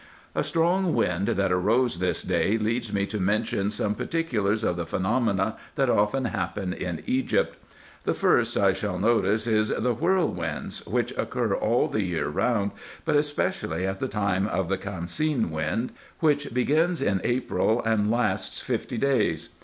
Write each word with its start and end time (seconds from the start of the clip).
A 0.33 0.43
strong 0.43 0.95
wind 0.95 1.27
that 1.27 1.51
arose 1.51 1.99
this 1.99 2.23
day 2.23 2.57
leads 2.57 2.91
me 2.91 3.05
to 3.05 3.19
mention 3.19 3.69
some 3.69 3.93
particulars 3.93 4.63
of 4.63 4.75
the 4.75 4.87
phenomena 4.87 5.57
that 5.75 5.91
often 5.91 6.25
happen 6.25 6.73
in 6.73 7.03
Egypt. 7.05 7.55
The 8.05 8.15
first 8.15 8.57
I 8.57 8.73
shall 8.73 8.97
notice 8.97 9.45
is 9.45 9.67
the 9.69 9.93
whirlwinds, 9.93 10.83
which 10.87 11.15
occur 11.19 11.53
all 11.53 11.87
the 11.87 12.01
year 12.01 12.29
round, 12.29 12.71
but 13.05 13.15
especially 13.15 13.85
at 13.85 13.99
the 13.99 14.07
time 14.07 14.47
of 14.47 14.69
the 14.69 14.77
camseen 14.79 15.51
wind, 15.51 15.91
which 16.19 16.51
begins 16.51 17.03
in 17.03 17.21
April, 17.23 17.83
and 17.83 18.09
lasts 18.09 18.59
fifty 18.59 18.97
days. 18.97 19.49